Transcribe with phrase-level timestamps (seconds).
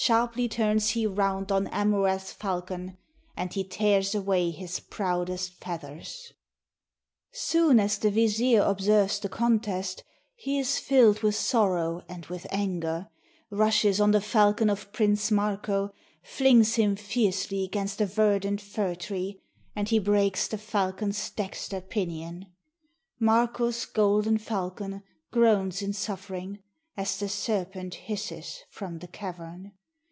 [0.00, 2.96] Sharply turns he round on Amurath's falcon,
[3.36, 6.32] And he tears away his proudest feathers.
[7.32, 10.04] Soon as the vizier observes the contest.
[10.36, 13.08] He is fill'd with sorrow and with anger;
[13.50, 15.90] Rushes on the falcon of Prince Marko,
[16.22, 19.42] Flings him fiercely 'gainst a verdant fir tree,
[19.74, 22.46] And he breaks the falcon's dexter pinion,
[23.18, 25.02] Marko's golden falcon
[25.32, 26.60] groans in suffering,
[26.96, 29.72] As the serpent hisses from the cavern.